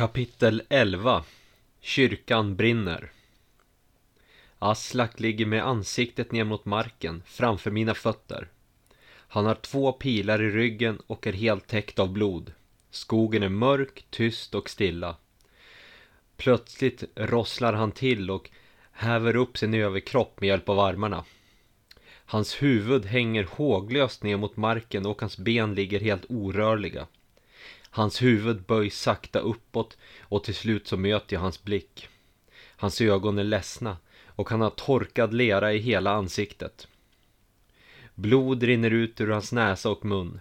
Kapitel 0.00 0.62
11 0.68 1.24
Kyrkan 1.80 2.56
brinner 2.56 3.10
Aslak 4.58 5.20
ligger 5.20 5.46
med 5.46 5.66
ansiktet 5.66 6.32
ner 6.32 6.44
mot 6.44 6.64
marken 6.64 7.22
framför 7.26 7.70
mina 7.70 7.94
fötter. 7.94 8.48
Han 9.10 9.46
har 9.46 9.54
två 9.54 9.92
pilar 9.92 10.42
i 10.42 10.50
ryggen 10.50 10.98
och 11.06 11.26
är 11.26 11.32
helt 11.32 11.66
täckt 11.66 11.98
av 11.98 12.12
blod. 12.12 12.52
Skogen 12.90 13.42
är 13.42 13.48
mörk, 13.48 14.04
tyst 14.10 14.54
och 14.54 14.70
stilla. 14.70 15.16
Plötsligt 16.36 17.04
rosslar 17.14 17.72
han 17.72 17.92
till 17.92 18.30
och 18.30 18.50
häver 18.92 19.36
upp 19.36 19.58
sin 19.58 19.74
överkropp 19.74 20.40
med 20.40 20.48
hjälp 20.48 20.68
av 20.68 20.80
armarna. 20.80 21.24
Hans 22.06 22.62
huvud 22.62 23.06
hänger 23.06 23.44
håglöst 23.44 24.22
ner 24.22 24.36
mot 24.36 24.56
marken 24.56 25.06
och 25.06 25.20
hans 25.20 25.38
ben 25.38 25.74
ligger 25.74 26.00
helt 26.00 26.24
orörliga. 26.28 27.06
Hans 27.90 28.22
huvud 28.22 28.62
böjs 28.62 29.00
sakta 29.00 29.38
uppåt 29.38 29.98
och 30.20 30.44
till 30.44 30.54
slut 30.54 30.88
så 30.88 30.96
möter 30.96 31.36
jag 31.36 31.40
hans 31.40 31.62
blick. 31.62 32.08
Hans 32.76 33.00
ögon 33.00 33.38
är 33.38 33.44
ledsna 33.44 33.96
och 34.26 34.50
han 34.50 34.60
har 34.60 34.70
torkad 34.70 35.34
lera 35.34 35.72
i 35.72 35.78
hela 35.78 36.10
ansiktet. 36.10 36.88
Blod 38.14 38.62
rinner 38.62 38.90
ut 38.90 39.20
ur 39.20 39.30
hans 39.30 39.52
näsa 39.52 39.90
och 39.90 40.04
mun. 40.04 40.40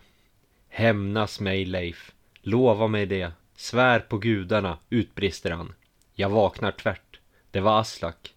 Hämnas 0.67 1.39
mig, 1.39 1.65
Leif. 1.65 2.11
Lova 2.41 2.87
mig 2.87 3.05
det. 3.05 3.31
Svär 3.55 3.99
på 3.99 4.17
gudarna, 4.17 4.77
utbrister 4.89 5.51
han. 5.51 5.73
Jag 6.13 6.29
vaknar 6.29 6.71
tvärt. 6.71 7.19
Det 7.51 7.59
var 7.59 7.79
Aslak. 7.79 8.33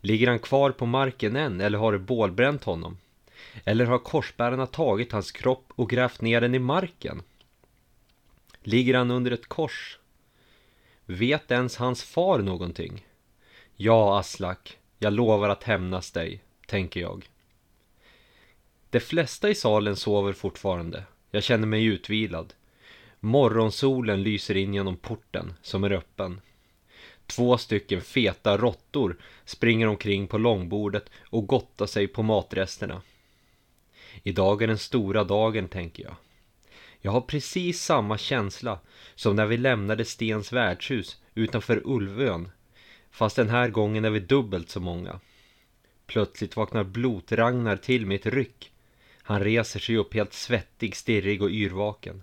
Ligger 0.00 0.28
han 0.28 0.38
kvar 0.38 0.70
på 0.70 0.86
marken 0.86 1.36
än 1.36 1.60
eller 1.60 1.78
har 1.78 1.92
det 1.92 1.98
bålbränt 1.98 2.64
honom? 2.64 2.98
Eller 3.64 3.86
har 3.86 3.98
korsbärarna 3.98 4.66
tagit 4.66 5.12
hans 5.12 5.32
kropp 5.32 5.72
och 5.76 5.90
grävt 5.90 6.20
ner 6.20 6.40
den 6.40 6.54
i 6.54 6.58
marken? 6.58 7.22
Ligger 8.62 8.94
han 8.94 9.10
under 9.10 9.30
ett 9.30 9.46
kors? 9.46 9.98
Vet 11.06 11.50
ens 11.50 11.76
hans 11.76 12.04
far 12.04 12.38
någonting? 12.38 13.06
Ja, 13.76 14.18
Aslak, 14.18 14.78
jag 14.98 15.12
lovar 15.12 15.48
att 15.48 15.62
hämnas 15.62 16.10
dig, 16.10 16.42
tänker 16.66 17.00
jag. 17.00 17.28
De 18.90 19.00
flesta 19.00 19.50
i 19.50 19.54
salen 19.54 19.96
sover 19.96 20.32
fortfarande. 20.32 21.04
Jag 21.30 21.42
känner 21.42 21.66
mig 21.66 21.84
utvilad. 21.84 22.54
Morgonsolen 23.20 24.22
lyser 24.22 24.56
in 24.56 24.74
genom 24.74 24.96
porten, 24.96 25.54
som 25.62 25.84
är 25.84 25.92
öppen. 25.92 26.40
Två 27.26 27.58
stycken 27.58 28.00
feta 28.00 28.56
råttor 28.56 29.16
springer 29.44 29.86
omkring 29.86 30.26
på 30.26 30.38
långbordet 30.38 31.10
och 31.30 31.46
gottar 31.46 31.86
sig 31.86 32.06
på 32.06 32.22
matresterna. 32.22 33.02
Idag 34.22 34.62
är 34.62 34.66
den 34.66 34.78
stora 34.78 35.24
dagen, 35.24 35.68
tänker 35.68 36.02
jag. 36.02 36.14
Jag 37.00 37.12
har 37.12 37.20
precis 37.20 37.82
samma 37.82 38.18
känsla 38.18 38.78
som 39.14 39.36
när 39.36 39.46
vi 39.46 39.56
lämnade 39.56 40.04
Stens 40.04 40.52
värdshus 40.52 41.20
utanför 41.34 41.82
Ulvön. 41.84 42.48
Fast 43.10 43.36
den 43.36 43.48
här 43.48 43.68
gången 43.68 44.04
är 44.04 44.10
vi 44.10 44.20
dubbelt 44.20 44.70
så 44.70 44.80
många. 44.80 45.20
Plötsligt 46.06 46.56
vaknar 46.56 46.84
Blot-Ragnar 46.84 47.76
till 47.76 48.06
med 48.06 48.14
ett 48.14 48.26
ryck. 48.26 48.72
Han 49.22 49.40
reser 49.40 49.80
sig 49.80 49.96
upp 49.96 50.14
helt 50.14 50.32
svettig, 50.32 50.96
stirrig 50.96 51.42
och 51.42 51.50
yrvaken. 51.50 52.22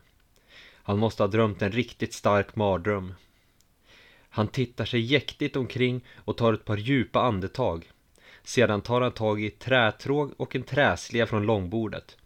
Han 0.73 0.99
måste 0.99 1.23
ha 1.23 1.27
drömt 1.27 1.61
en 1.61 1.71
riktigt 1.71 2.13
stark 2.13 2.55
mardröm. 2.55 3.13
Han 4.29 4.47
tittar 4.47 4.85
sig 4.85 4.99
jäktigt 4.99 5.55
omkring 5.55 6.05
och 6.15 6.37
tar 6.37 6.53
ett 6.53 6.65
par 6.65 6.77
djupa 6.77 7.21
andetag. 7.21 7.91
Sedan 8.43 8.81
tar 8.81 9.01
han 9.01 9.11
tag 9.11 9.41
i 9.41 9.47
ett 9.47 9.59
trätråg 9.59 10.33
och 10.37 10.55
en 10.55 10.63
träslev 10.63 11.25
från 11.25 11.45
långbordet. 11.45 12.17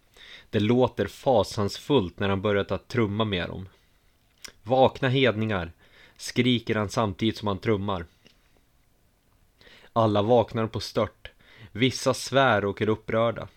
Det 0.51 0.59
låter 0.59 1.07
fasansfullt 1.07 2.19
när 2.19 2.29
han 2.29 2.41
börjat 2.41 2.71
att 2.71 2.87
trumma 2.87 3.25
med 3.25 3.49
dem. 3.49 3.69
Vakna 4.63 5.09
hedningar, 5.09 5.71
skriker 6.17 6.75
han 6.75 6.89
samtidigt 6.89 7.37
som 7.37 7.47
han 7.47 7.59
trummar. 7.59 8.05
Alla 9.93 10.21
vaknar 10.21 10.67
på 10.67 10.79
stört. 10.79 11.31
Vissa 11.71 12.13
svär 12.13 12.65
och 12.65 12.81
är 12.81 12.89
upprörda. 12.89 13.47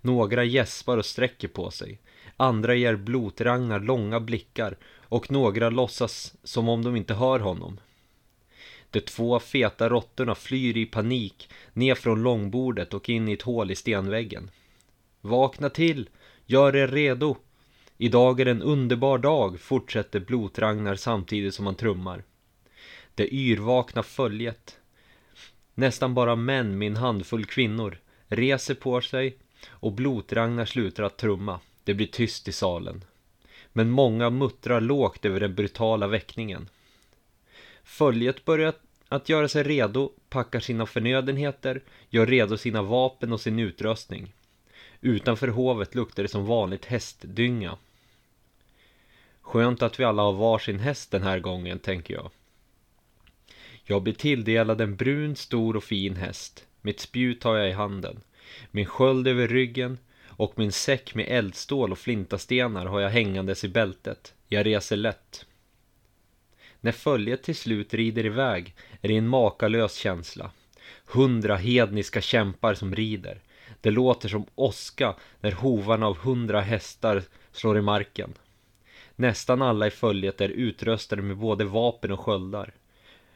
Några 0.00 0.44
gäspar 0.44 0.96
och 0.96 1.06
sträcker 1.06 1.48
på 1.48 1.70
sig. 1.70 1.98
Andra 2.36 2.74
ger 2.74 2.96
Blotragnar 2.96 3.80
långa 3.80 4.20
blickar 4.20 4.76
och 5.08 5.30
några 5.30 5.70
låtsas 5.70 6.34
som 6.42 6.68
om 6.68 6.84
de 6.84 6.96
inte 6.96 7.14
hör 7.14 7.40
honom. 7.40 7.80
De 8.90 9.00
två 9.00 9.40
feta 9.40 9.88
råttorna 9.88 10.34
flyr 10.34 10.76
i 10.76 10.86
panik 10.86 11.48
ner 11.72 11.94
från 11.94 12.22
långbordet 12.22 12.94
och 12.94 13.08
in 13.08 13.28
i 13.28 13.32
ett 13.32 13.42
hål 13.42 13.70
i 13.70 13.74
stenväggen. 13.74 14.50
Vakna 15.26 15.70
till! 15.70 16.08
Gör 16.46 16.76
er 16.76 16.88
redo! 16.88 17.36
Idag 17.98 18.40
är 18.40 18.46
en 18.46 18.62
underbar 18.62 19.18
dag, 19.18 19.60
fortsätter 19.60 20.20
Blotragnar 20.20 20.94
samtidigt 20.94 21.54
som 21.54 21.66
han 21.66 21.74
trummar. 21.74 22.24
Det 23.14 23.34
yrvakna 23.34 24.02
följet, 24.02 24.78
nästan 25.74 26.14
bara 26.14 26.36
män 26.36 26.78
med 26.78 26.86
en 26.86 26.96
handfull 26.96 27.44
kvinnor, 27.44 27.98
reser 28.28 28.74
på 28.74 29.00
sig 29.00 29.36
och 29.66 29.92
Blotragnar 29.92 30.64
slutar 30.64 31.02
att 31.02 31.16
trumma. 31.16 31.60
Det 31.84 31.94
blir 31.94 32.06
tyst 32.06 32.48
i 32.48 32.52
salen. 32.52 33.04
Men 33.72 33.90
många 33.90 34.30
muttrar 34.30 34.80
lågt 34.80 35.24
över 35.24 35.40
den 35.40 35.54
brutala 35.54 36.06
väckningen. 36.06 36.68
Följet 37.84 38.44
börjar 38.44 38.74
att 39.08 39.28
göra 39.28 39.48
sig 39.48 39.62
redo, 39.62 40.12
packar 40.28 40.60
sina 40.60 40.86
förnödenheter, 40.86 41.82
gör 42.10 42.26
redo 42.26 42.56
sina 42.56 42.82
vapen 42.82 43.32
och 43.32 43.40
sin 43.40 43.58
utrustning. 43.58 44.32
Utanför 45.06 45.48
hovet 45.48 45.94
luktar 45.94 46.22
det 46.22 46.28
som 46.28 46.46
vanligt 46.46 46.84
hästdynga. 46.84 47.76
Skönt 49.40 49.82
att 49.82 50.00
vi 50.00 50.04
alla 50.04 50.22
har 50.22 50.32
varsin 50.32 50.78
häst 50.78 51.10
den 51.10 51.22
här 51.22 51.38
gången, 51.38 51.78
tänker 51.78 52.14
jag. 52.14 52.30
Jag 53.84 54.02
blir 54.02 54.12
tilldelad 54.12 54.80
en 54.80 54.96
brun, 54.96 55.36
stor 55.36 55.76
och 55.76 55.84
fin 55.84 56.16
häst. 56.16 56.66
Mitt 56.80 57.00
spjut 57.00 57.44
har 57.44 57.56
jag 57.56 57.68
i 57.68 57.72
handen. 57.72 58.20
Min 58.70 58.86
sköld 58.86 59.28
över 59.28 59.48
ryggen 59.48 59.98
och 60.26 60.58
min 60.58 60.72
säck 60.72 61.14
med 61.14 61.26
eldstål 61.28 61.92
och 61.92 61.98
flintastenar 61.98 62.86
har 62.86 63.00
jag 63.00 63.10
hängandes 63.10 63.64
i 63.64 63.68
bältet. 63.68 64.34
Jag 64.48 64.66
reser 64.66 64.96
lätt. 64.96 65.46
När 66.80 66.92
följet 66.92 67.42
till 67.42 67.56
slut 67.56 67.94
rider 67.94 68.26
iväg 68.26 68.74
är 69.00 69.08
det 69.08 69.16
en 69.16 69.28
makalös 69.28 69.94
känsla. 69.94 70.50
Hundra 71.04 71.56
hedniska 71.56 72.20
kämpar 72.20 72.74
som 72.74 72.94
rider. 72.94 73.40
Det 73.86 73.92
låter 73.92 74.28
som 74.28 74.46
åska 74.54 75.14
när 75.40 75.52
hovarna 75.52 76.06
av 76.06 76.16
hundra 76.16 76.60
hästar 76.60 77.22
slår 77.52 77.78
i 77.78 77.80
marken. 77.80 78.34
Nästan 79.16 79.62
alla 79.62 79.86
i 79.86 79.90
följet 79.90 80.40
är 80.40 80.48
utrustade 80.48 81.22
med 81.22 81.36
både 81.36 81.64
vapen 81.64 82.12
och 82.12 82.20
sköldar. 82.20 82.74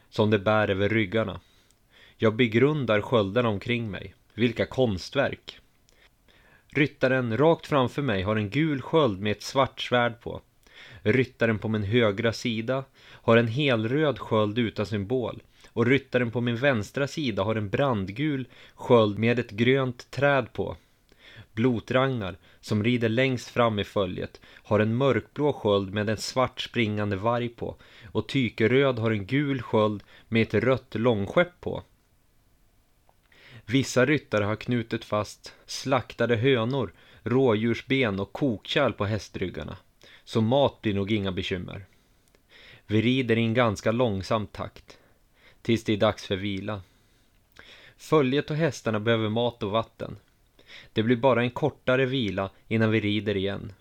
Som 0.08 0.30
de 0.30 0.38
bär 0.38 0.70
över 0.70 0.88
ryggarna. 0.88 1.40
Jag 2.16 2.34
begrundar 2.34 3.00
sköldarna 3.00 3.48
omkring 3.48 3.90
mig. 3.90 4.14
Vilka 4.34 4.66
konstverk! 4.66 5.58
Ryttaren 6.68 7.36
rakt 7.36 7.66
framför 7.66 8.02
mig 8.02 8.22
har 8.22 8.36
en 8.36 8.50
gul 8.50 8.82
sköld 8.82 9.20
med 9.20 9.32
ett 9.32 9.42
svart 9.42 9.80
svärd 9.80 10.20
på. 10.20 10.40
Ryttaren 11.02 11.58
på 11.58 11.68
min 11.68 11.84
högra 11.84 12.32
sida 12.32 12.84
har 13.08 13.36
en 13.36 13.48
helröd 13.48 14.18
sköld 14.18 14.58
utan 14.58 14.86
symbol 14.86 15.42
och 15.72 15.86
ryttaren 15.86 16.30
på 16.30 16.40
min 16.40 16.56
vänstra 16.56 17.06
sida 17.06 17.42
har 17.42 17.54
en 17.54 17.70
brandgul 17.70 18.48
sköld 18.74 19.18
med 19.18 19.38
ett 19.38 19.50
grönt 19.50 20.10
träd 20.10 20.52
på. 20.52 20.76
Blotragnar, 21.52 22.36
som 22.60 22.84
rider 22.84 23.08
längst 23.08 23.48
fram 23.48 23.78
i 23.78 23.84
följet, 23.84 24.40
har 24.54 24.80
en 24.80 24.96
mörkblå 24.96 25.52
sköld 25.52 25.94
med 25.94 26.10
en 26.10 26.16
svart 26.16 26.60
springande 26.60 27.16
varg 27.16 27.48
på 27.48 27.76
och 28.12 28.28
Tykeröd 28.28 28.98
har 28.98 29.10
en 29.10 29.26
gul 29.26 29.62
sköld 29.62 30.02
med 30.28 30.42
ett 30.42 30.54
rött 30.54 30.94
långskepp 30.94 31.60
på. 31.60 31.82
Vissa 33.66 34.06
ryttare 34.06 34.44
har 34.44 34.56
knutit 34.56 35.04
fast 35.04 35.54
slaktade 35.66 36.36
hönor, 36.36 36.92
rådjursben 37.22 38.20
och 38.20 38.32
kokkärl 38.32 38.92
på 38.92 39.04
hästryggarna. 39.04 39.76
Så 40.24 40.40
mat 40.40 40.82
blir 40.82 40.94
nog 40.94 41.12
inga 41.12 41.32
bekymmer. 41.32 41.86
Vi 42.86 43.02
rider 43.02 43.36
i 43.36 43.40
en 43.40 43.54
ganska 43.54 43.92
långsam 43.92 44.46
takt 44.46 44.99
tills 45.70 45.84
det 45.84 45.92
är 45.92 45.96
dags 45.96 46.26
för 46.26 46.36
vila. 46.36 46.82
Följet 47.96 48.50
och 48.50 48.56
hästarna 48.56 49.00
behöver 49.00 49.28
mat 49.28 49.62
och 49.62 49.70
vatten. 49.70 50.16
Det 50.92 51.02
blir 51.02 51.16
bara 51.16 51.42
en 51.42 51.50
kortare 51.50 52.06
vila 52.06 52.50
innan 52.68 52.90
vi 52.90 53.00
rider 53.00 53.36
igen. 53.36 53.72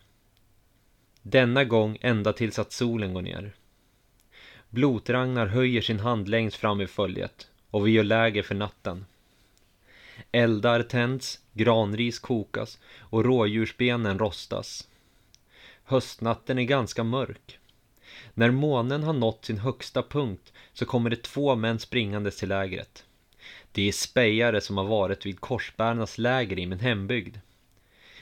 Denna 1.21 1.63
gång 1.63 1.97
ända 2.01 2.33
tills 2.33 2.59
att 2.59 2.71
solen 2.71 3.13
går 3.13 3.21
ner. 3.21 3.53
Blotragnar 4.69 5.47
höjer 5.47 5.81
sin 5.81 5.99
hand 5.99 6.27
längst 6.27 6.57
fram 6.57 6.81
i 6.81 6.87
följet 6.87 7.47
och 7.69 7.87
vi 7.87 7.91
gör 7.91 8.03
läger 8.03 8.43
för 8.43 8.55
natten. 8.55 9.05
Eldar 10.31 10.83
tänds, 10.83 11.39
granris 11.53 12.19
kokas 12.19 12.79
och 12.99 13.25
rådjursbenen 13.25 14.19
rostas. 14.19 14.87
Höstnatten 15.83 16.59
är 16.59 16.63
ganska 16.63 17.03
mörk. 17.03 17.58
När 18.39 18.51
månen 18.51 19.03
har 19.03 19.13
nått 19.13 19.45
sin 19.45 19.57
högsta 19.57 20.03
punkt 20.03 20.53
så 20.73 20.85
kommer 20.85 21.09
det 21.09 21.23
två 21.23 21.55
män 21.55 21.79
springandes 21.79 22.37
till 22.37 22.49
lägret. 22.49 23.05
Det 23.71 23.87
är 23.87 23.91
spejare 23.91 24.61
som 24.61 24.77
har 24.77 24.85
varit 24.85 25.25
vid 25.25 25.39
korsbärarnas 25.39 26.17
läger 26.17 26.59
i 26.59 26.65
min 26.65 26.79
hembygd. 26.79 27.37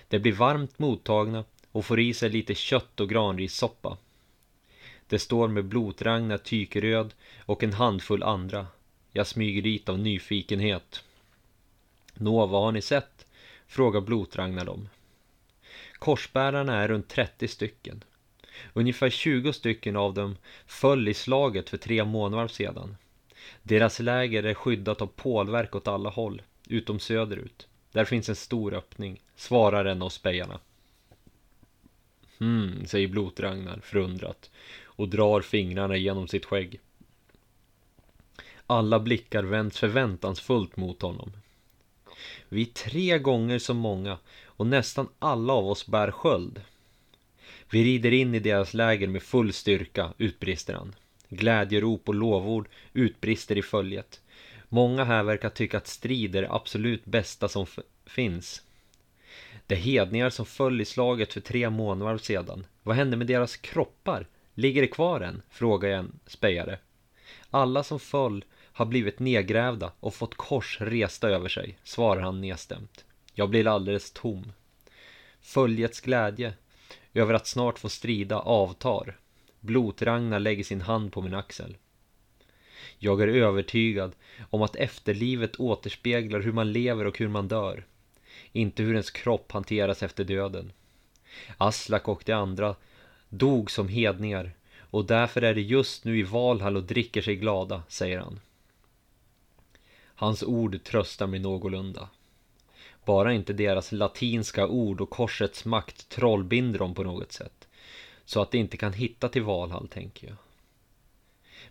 De 0.07 0.19
blir 0.19 0.33
varmt 0.33 0.79
mottagna 0.79 1.43
och 1.71 1.85
får 1.85 1.99
i 1.99 2.13
sig 2.13 2.29
lite 2.29 2.55
kött 2.55 2.99
och 2.99 3.09
granrissoppa. 3.09 3.97
Det 5.07 5.19
står 5.19 5.47
med 5.47 5.65
blotragna 5.65 6.37
Tykeröd 6.37 7.13
och 7.39 7.63
en 7.63 7.73
handfull 7.73 8.23
andra. 8.23 8.67
Jag 9.11 9.27
smyger 9.27 9.61
dit 9.61 9.89
av 9.89 9.99
nyfikenhet. 9.99 11.03
Nå, 12.13 12.45
vad 12.45 12.61
har 12.61 12.71
ni 12.71 12.81
sett? 12.81 13.25
Frågar 13.67 14.01
blotragna 14.01 14.63
dem. 14.63 14.89
Korsbärarna 15.93 16.75
är 16.75 16.87
runt 16.87 17.07
30 17.07 17.47
stycken. 17.47 18.03
Ungefär 18.73 19.09
20 19.09 19.53
stycken 19.53 19.95
av 19.95 20.13
dem 20.13 20.37
föll 20.65 21.07
i 21.07 21.13
slaget 21.13 21.69
för 21.69 21.77
tre 21.77 22.05
månader 22.05 22.47
sedan. 22.47 22.97
Deras 23.63 23.99
läger 23.99 24.43
är 24.43 24.53
skyddat 24.53 25.01
av 25.01 25.07
pålverk 25.07 25.75
åt 25.75 25.87
alla 25.87 26.09
håll, 26.09 26.41
utom 26.67 26.99
söderut. 26.99 27.67
Där 27.91 28.05
finns 28.05 28.29
en 28.29 28.35
stor 28.35 28.73
öppning, 28.73 29.21
svarar 29.35 29.85
en 29.85 30.01
av 30.01 30.09
spejarna. 30.09 30.59
Hmm, 32.37 32.85
säger 32.85 33.07
Blotragnar 33.07 33.79
förundrat 33.83 34.51
och 34.83 35.09
drar 35.09 35.41
fingrarna 35.41 35.97
genom 35.97 36.27
sitt 36.27 36.45
skägg. 36.45 36.79
Alla 38.67 38.99
blickar 38.99 39.43
vänds 39.43 39.79
förväntansfullt 39.79 40.77
mot 40.77 41.01
honom. 41.01 41.31
Vi 42.49 42.61
är 42.61 42.65
tre 42.65 43.19
gånger 43.19 43.59
så 43.59 43.73
många 43.73 44.17
och 44.45 44.67
nästan 44.67 45.07
alla 45.19 45.53
av 45.53 45.67
oss 45.67 45.87
bär 45.87 46.11
sköld. 46.11 46.61
Vi 47.69 47.83
rider 47.83 48.13
in 48.13 48.35
i 48.35 48.39
deras 48.39 48.73
läger 48.73 49.07
med 49.07 49.23
full 49.23 49.53
styrka, 49.53 50.13
utbrister 50.17 50.73
han. 50.73 50.95
Glädjerop 51.29 52.09
och 52.09 52.15
lovord 52.15 52.67
utbrister 52.93 53.57
i 53.57 53.61
följet. 53.61 54.21
Många 54.69 55.03
här 55.03 55.23
verkar 55.23 55.49
tycka 55.49 55.77
att 55.77 55.87
strid 55.87 56.35
är 56.35 56.41
det 56.41 56.51
absolut 56.51 57.05
bästa 57.05 57.47
som 57.47 57.65
finns. 58.05 58.61
De 59.67 59.75
hedningar 59.75 60.29
som 60.29 60.45
föll 60.45 60.81
i 60.81 60.85
slaget 60.85 61.33
för 61.33 61.41
tre 61.41 61.69
månader 61.69 62.17
sedan, 62.17 62.65
vad 62.83 62.95
hände 62.95 63.17
med 63.17 63.27
deras 63.27 63.57
kroppar? 63.57 64.27
Ligger 64.53 64.81
det 64.81 64.87
kvar 64.87 65.21
än? 65.21 65.41
frågar 65.49 65.89
jag 65.89 65.99
en 65.99 66.19
spejare. 66.27 66.79
Alla 67.49 67.83
som 67.83 67.99
föll 67.99 68.45
har 68.71 68.85
blivit 68.85 69.19
nedgrävda 69.19 69.91
och 69.99 70.13
fått 70.13 70.35
kors 70.35 70.77
resta 70.81 71.29
över 71.29 71.49
sig, 71.49 71.77
svarar 71.83 72.21
han 72.21 72.41
nedstämt. 72.41 73.05
Jag 73.33 73.49
blir 73.49 73.67
alldeles 73.67 74.11
tom. 74.11 74.51
Följets 75.41 76.01
glädje 76.01 76.53
över 77.17 77.33
att 77.33 77.47
snart 77.47 77.79
få 77.79 77.89
strida 77.89 78.39
avtar. 78.39 79.17
Blotragnar 79.59 80.39
lägger 80.39 80.63
sin 80.63 80.81
hand 80.81 81.11
på 81.11 81.21
min 81.21 81.33
axel. 81.33 81.77
Jag 82.99 83.21
är 83.21 83.27
övertygad 83.27 84.15
om 84.49 84.61
att 84.61 84.75
efterlivet 84.75 85.59
återspeglar 85.59 86.39
hur 86.39 86.51
man 86.51 86.71
lever 86.71 87.05
och 87.05 87.17
hur 87.17 87.27
man 87.27 87.47
dör. 87.47 87.85
Inte 88.51 88.83
hur 88.83 88.91
ens 88.91 89.11
kropp 89.11 89.51
hanteras 89.51 90.03
efter 90.03 90.23
döden. 90.23 90.71
Aslak 91.57 92.07
och 92.07 92.23
de 92.25 92.33
andra 92.33 92.75
dog 93.29 93.71
som 93.71 93.87
hedningar 93.87 94.51
och 94.89 95.05
därför 95.05 95.41
är 95.41 95.53
det 95.53 95.61
just 95.61 96.05
nu 96.05 96.19
i 96.19 96.23
Valhall 96.23 96.77
och 96.77 96.83
dricker 96.83 97.21
sig 97.21 97.35
glada, 97.35 97.83
säger 97.87 98.19
han. 98.19 98.39
Hans 100.15 100.43
ord 100.43 100.83
tröstar 100.83 101.27
mig 101.27 101.39
någorlunda. 101.39 102.09
Bara 103.07 103.33
inte 103.33 103.53
deras 103.53 103.91
latinska 103.91 104.67
ord 104.67 105.01
och 105.01 105.09
korsets 105.09 105.65
makt 105.65 106.09
trollbinder 106.09 106.79
dem 106.79 106.93
på 106.93 107.03
något 107.03 107.31
sätt. 107.31 107.67
Så 108.25 108.41
att 108.41 108.51
de 108.51 108.57
inte 108.57 108.77
kan 108.77 108.93
hitta 108.93 109.29
till 109.29 109.43
Valhall, 109.43 109.87
tänker 109.87 110.27
jag. 110.27 110.37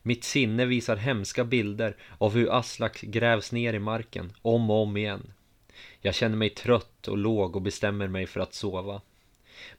Mitt 0.02 0.24
sinne 0.24 0.64
visar 0.64 0.96
hemska 0.96 1.44
bilder 1.44 1.96
av 2.18 2.32
hur 2.32 2.58
Aslak 2.58 3.00
grävs 3.00 3.52
ner 3.52 3.74
i 3.74 3.78
marken, 3.78 4.32
om 4.42 4.70
och 4.70 4.82
om 4.82 4.96
igen. 4.96 5.32
Jag 6.00 6.14
känner 6.14 6.36
mig 6.36 6.50
trött 6.50 7.08
och 7.08 7.18
låg 7.18 7.56
och 7.56 7.62
bestämmer 7.62 8.08
mig 8.08 8.26
för 8.26 8.40
att 8.40 8.54
sova. 8.54 9.00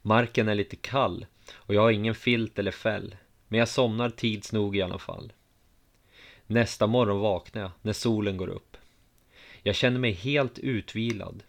Marken 0.02 0.48
är 0.48 0.54
lite 0.54 0.76
kall 0.76 1.26
och 1.52 1.74
jag 1.74 1.82
har 1.82 1.90
ingen 1.90 2.14
filt 2.14 2.58
eller 2.58 2.70
fäll. 2.70 3.16
Men 3.48 3.58
jag 3.58 3.68
somnar 3.68 4.10
tids 4.10 4.52
nog 4.52 4.76
i 4.76 4.82
alla 4.82 4.98
fall. 4.98 5.32
Nästa 6.46 6.86
morgon 6.86 7.20
vaknar 7.20 7.62
jag 7.62 7.70
när 7.82 7.92
solen 7.92 8.36
går 8.36 8.48
upp. 8.48 8.76
Jag 9.62 9.74
känner 9.74 10.00
mig 10.00 10.12
helt 10.12 10.58
utvilad. 10.58 11.42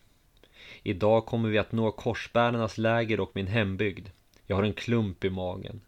Idag 0.83 1.25
kommer 1.25 1.49
vi 1.49 1.57
att 1.57 1.71
nå 1.71 1.91
korsbärarnas 1.91 2.77
läger 2.77 3.19
och 3.19 3.31
min 3.33 3.47
hembygd. 3.47 4.07
Jag 4.47 4.55
har 4.55 4.63
en 4.63 4.73
klump 4.73 5.23
i 5.23 5.29
magen. 5.29 5.81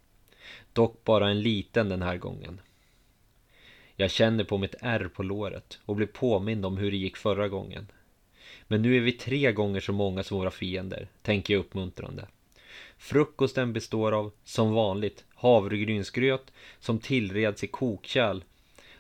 Dock 0.73 1.03
bara 1.03 1.29
en 1.29 1.41
liten 1.41 1.89
den 1.89 2.01
här 2.01 2.17
gången. 2.17 2.61
Jag 3.95 4.11
känner 4.11 4.43
på 4.43 4.57
mitt 4.57 4.75
ärr 4.81 5.07
på 5.07 5.23
låret 5.23 5.79
och 5.85 5.95
blir 5.95 6.07
påmind 6.07 6.65
om 6.65 6.77
hur 6.77 6.91
det 6.91 6.97
gick 6.97 7.17
förra 7.17 7.47
gången. 7.47 7.87
Men 8.67 8.81
nu 8.81 8.97
är 8.97 9.01
vi 9.01 9.11
tre 9.11 9.51
gånger 9.51 9.79
så 9.79 9.91
många 9.91 10.23
som 10.23 10.37
våra 10.37 10.51
fiender, 10.51 11.07
tänker 11.21 11.53
jag 11.53 11.59
uppmuntrande. 11.59 12.27
Frukosten 12.97 13.73
består 13.73 14.11
av, 14.11 14.31
som 14.43 14.73
vanligt, 14.73 15.25
havregrynsgröt 15.35 16.51
som 16.79 16.99
tillreds 16.99 17.63
i 17.63 17.67
kokkärl 17.67 18.41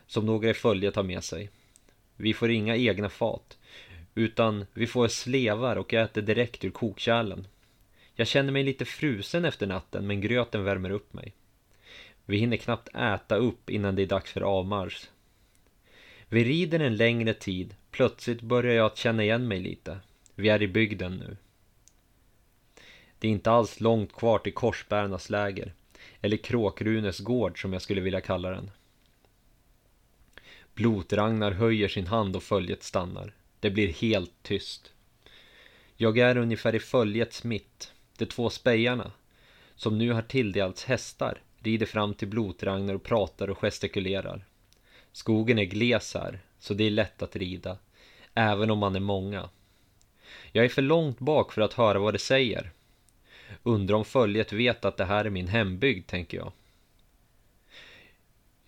som 0.07 0.25
några 0.25 0.49
i 0.49 0.53
följet 0.53 0.93
tar 0.93 1.03
med 1.03 1.23
sig. 1.23 1.49
Vi 2.15 2.33
får 2.33 2.51
inga 2.51 2.75
egna 2.75 3.09
fat, 3.09 3.57
utan 4.15 4.65
vi 4.73 4.87
får 4.87 5.07
slevar 5.07 5.75
och 5.75 5.93
äter 5.93 6.21
direkt 6.21 6.65
ur 6.65 6.71
kokkärlen. 6.71 7.47
Jag 8.15 8.27
känner 8.27 8.51
mig 8.51 8.63
lite 8.63 8.85
frusen 8.85 9.45
efter 9.45 9.67
natten, 9.67 10.07
men 10.07 10.21
gröten 10.21 10.63
värmer 10.63 10.89
upp 10.89 11.13
mig. 11.13 11.33
Vi 12.25 12.37
hinner 12.37 12.57
knappt 12.57 12.95
äta 12.95 13.35
upp 13.35 13.69
innan 13.69 13.95
det 13.95 14.01
är 14.01 14.07
dags 14.07 14.31
för 14.31 14.41
avmarsch. 14.41 15.09
Vi 16.27 16.43
rider 16.43 16.79
en 16.79 16.95
längre 16.95 17.33
tid. 17.33 17.75
Plötsligt 17.91 18.41
börjar 18.41 18.73
jag 18.73 18.85
att 18.85 18.97
känna 18.97 19.23
igen 19.23 19.47
mig 19.47 19.59
lite. 19.59 19.99
Vi 20.35 20.49
är 20.49 20.61
i 20.61 20.67
bygden 20.67 21.17
nu. 21.17 21.37
Det 23.19 23.27
är 23.27 23.31
inte 23.31 23.51
alls 23.51 23.79
långt 23.79 24.13
kvar 24.13 24.39
till 24.39 24.53
Korsbärarnas 24.53 25.29
läger. 25.29 25.73
Eller 26.21 26.37
Kråkrunes 26.37 27.19
gård 27.19 27.61
som 27.61 27.73
jag 27.73 27.81
skulle 27.81 28.01
vilja 28.01 28.21
kalla 28.21 28.49
den. 28.49 28.71
Blotragnar 30.73 31.51
höjer 31.51 31.87
sin 31.87 32.07
hand 32.07 32.35
och 32.35 32.43
följet 32.43 32.83
stannar. 32.83 33.33
Det 33.61 33.69
blir 33.69 33.87
helt 33.87 34.43
tyst. 34.43 34.91
Jag 35.97 36.17
är 36.17 36.37
ungefär 36.37 36.75
i 36.75 36.79
följets 36.79 37.43
mitt. 37.43 37.91
De 38.17 38.25
två 38.25 38.49
spejarna, 38.49 39.11
som 39.75 39.97
nu 39.97 40.11
har 40.11 40.21
tilldelats 40.21 40.83
hästar, 40.83 41.41
rider 41.59 41.85
fram 41.85 42.13
till 42.13 42.27
Blotragnar 42.27 42.93
och 42.93 43.03
pratar 43.03 43.49
och 43.49 43.57
gestikulerar. 43.57 44.45
Skogen 45.11 45.59
är 45.59 45.63
gles 45.63 46.13
här, 46.13 46.39
så 46.59 46.73
det 46.73 46.83
är 46.83 46.89
lätt 46.89 47.21
att 47.21 47.35
rida, 47.35 47.77
även 48.33 48.71
om 48.71 48.79
man 48.79 48.95
är 48.95 48.99
många. 48.99 49.49
Jag 50.51 50.65
är 50.65 50.69
för 50.69 50.81
långt 50.81 51.19
bak 51.19 51.53
för 51.53 51.61
att 51.61 51.73
höra 51.73 51.99
vad 51.99 52.13
de 52.13 52.19
säger. 52.19 52.71
Undrar 53.63 53.95
om 53.95 54.05
följet 54.05 54.53
vet 54.53 54.85
att 54.85 54.97
det 54.97 55.05
här 55.05 55.25
är 55.25 55.29
min 55.29 55.47
hembygd, 55.47 56.07
tänker 56.07 56.37
jag. 56.37 56.51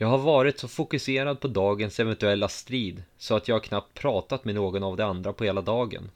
Jag 0.04 0.08
har 0.08 0.18
varit 0.18 0.60
så 0.60 0.68
fokuserad 0.68 1.40
på 1.40 1.48
dagens 1.48 2.00
eventuella 2.00 2.48
strid 2.48 3.04
så 3.18 3.36
att 3.36 3.48
jag 3.48 3.64
knappt 3.64 3.94
pratat 3.94 4.46
med 4.46 4.56
någon 4.56 4.84
av 4.84 4.98
de 4.98 5.04
andra 5.04 5.34
på 5.34 5.44
hela 5.44 5.62
dagen. 5.62 6.12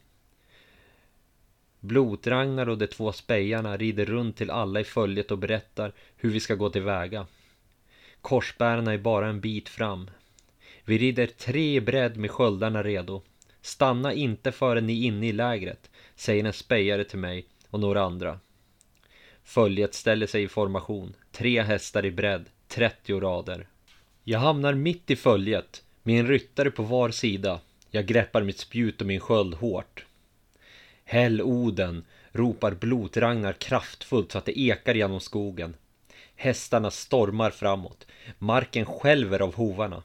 Blotragnar 1.79 2.69
och 2.69 2.77
de 2.77 2.87
två 2.87 3.11
spejarna 3.11 3.77
rider 3.77 4.05
runt 4.05 4.37
till 4.37 4.49
alla 4.49 4.79
i 4.79 4.83
följet 4.83 5.31
och 5.31 5.37
berättar 5.37 5.93
hur 6.15 6.29
vi 6.29 6.39
ska 6.39 6.55
gå 6.55 6.69
tillväga. 6.69 7.27
Korsbärarna 8.21 8.93
är 8.93 8.97
bara 8.97 9.27
en 9.27 9.41
bit 9.41 9.69
fram. 9.69 10.09
Vi 10.85 10.97
rider 10.97 11.27
tre 11.27 11.75
i 11.75 11.81
bredd 11.81 12.17
med 12.17 12.31
sköldarna 12.31 12.83
redo. 12.83 13.21
Stanna 13.61 14.13
inte 14.13 14.51
förrän 14.51 14.87
ni 14.87 15.03
är 15.03 15.07
inne 15.07 15.27
i 15.27 15.31
lägret, 15.31 15.89
säger 16.15 16.43
en 16.43 16.53
spejare 16.53 17.03
till 17.03 17.19
mig 17.19 17.45
och 17.69 17.79
några 17.79 18.01
andra. 18.01 18.39
Följet 19.43 19.93
ställer 19.93 20.27
sig 20.27 20.43
i 20.43 20.47
formation, 20.47 21.13
tre 21.31 21.61
hästar 21.61 22.05
i 22.05 22.11
bredd, 22.11 22.45
30 22.67 23.19
rader. 23.19 23.67
Jag 24.29 24.39
hamnar 24.39 24.73
mitt 24.73 25.11
i 25.11 25.15
följet, 25.15 25.83
med 26.03 26.19
en 26.19 26.27
ryttare 26.27 26.71
på 26.71 26.83
var 26.83 27.09
sida. 27.09 27.59
Jag 27.91 28.05
greppar 28.05 28.43
mitt 28.43 28.57
spjut 28.57 29.01
och 29.01 29.07
min 29.07 29.19
sköld 29.19 29.53
hårt. 29.53 30.05
Häll 31.05 31.41
Oden, 31.41 32.05
ropar 32.31 32.71
Blotragnar 32.71 33.53
kraftfullt 33.53 34.31
så 34.31 34.37
att 34.37 34.45
det 34.45 34.59
ekar 34.59 34.95
genom 34.95 35.19
skogen. 35.19 35.75
Hästarna 36.35 36.91
stormar 36.91 37.49
framåt. 37.49 38.07
Marken 38.37 38.85
skälver 38.85 39.41
av 39.41 39.55
hovarna. 39.55 40.03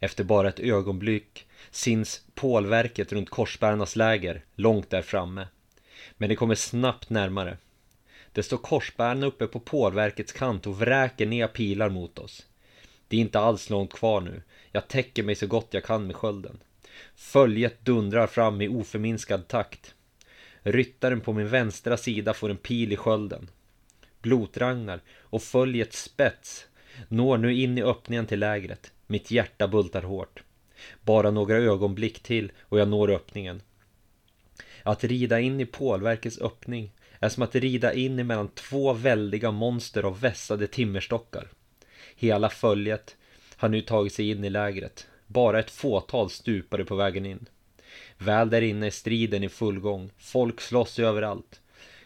Efter 0.00 0.24
bara 0.24 0.48
ett 0.48 0.60
ögonblick 0.60 1.46
syns 1.70 2.24
pålverket 2.34 3.12
runt 3.12 3.30
korsbärarnas 3.30 3.96
läger, 3.96 4.44
långt 4.54 4.90
där 4.90 5.02
framme. 5.02 5.48
Men 6.16 6.28
det 6.28 6.36
kommer 6.36 6.54
snabbt 6.54 7.10
närmare. 7.10 7.56
Det 8.32 8.42
står 8.42 8.58
korsbärarna 8.58 9.26
uppe 9.26 9.46
på 9.46 9.60
pålverkets 9.60 10.32
kant 10.32 10.66
och 10.66 10.78
vräker 10.78 11.26
ner 11.26 11.46
pilar 11.46 11.88
mot 11.88 12.18
oss. 12.18 12.46
Det 13.10 13.16
är 13.16 13.20
inte 13.20 13.38
alls 13.38 13.70
långt 13.70 13.92
kvar 13.92 14.20
nu. 14.20 14.42
Jag 14.72 14.88
täcker 14.88 15.22
mig 15.22 15.34
så 15.34 15.46
gott 15.46 15.68
jag 15.70 15.84
kan 15.84 16.06
med 16.06 16.16
skölden. 16.16 16.58
Följet 17.14 17.84
dundrar 17.84 18.26
fram 18.26 18.60
i 18.60 18.68
oförminskad 18.68 19.48
takt. 19.48 19.94
Ryttaren 20.62 21.20
på 21.20 21.32
min 21.32 21.48
vänstra 21.48 21.96
sida 21.96 22.34
får 22.34 22.50
en 22.50 22.56
pil 22.56 22.92
i 22.92 22.96
skölden. 22.96 23.50
Blotragnar 24.22 25.00
och 25.18 25.42
följets 25.42 26.02
spets 26.02 26.66
når 27.08 27.38
nu 27.38 27.54
in 27.54 27.78
i 27.78 27.82
öppningen 27.82 28.26
till 28.26 28.40
lägret. 28.40 28.92
Mitt 29.06 29.30
hjärta 29.30 29.68
bultar 29.68 30.02
hårt. 30.02 30.42
Bara 31.02 31.30
några 31.30 31.56
ögonblick 31.56 32.22
till 32.22 32.52
och 32.60 32.80
jag 32.80 32.88
når 32.88 33.10
öppningen. 33.10 33.62
Att 34.82 35.04
rida 35.04 35.40
in 35.40 35.60
i 35.60 35.66
pålverkets 35.66 36.40
öppning 36.40 36.92
är 37.20 37.28
som 37.28 37.42
att 37.42 37.54
rida 37.54 37.94
in 37.94 38.18
emellan 38.18 38.48
två 38.48 38.92
väldiga 38.92 39.50
monster 39.50 40.02
av 40.02 40.20
vässade 40.20 40.66
timmerstockar. 40.66 41.48
Hela 42.20 42.50
följet 42.50 43.16
har 43.56 43.68
nu 43.68 43.82
tagit 43.82 44.12
sig 44.12 44.30
in 44.30 44.44
i 44.44 44.50
lägret. 44.50 45.06
Bara 45.26 45.58
ett 45.58 45.70
fåtal 45.70 46.30
stupade 46.30 46.84
på 46.84 46.94
vägen 46.94 47.26
in. 47.26 47.46
Väl 48.18 48.50
där 48.50 48.62
inne 48.62 48.86
är 48.86 48.90
striden 48.90 49.44
i 49.44 49.48
full 49.48 49.80
gång. 49.80 50.10
Folk 50.18 50.60
slåss 50.60 50.98
överallt. 50.98 51.60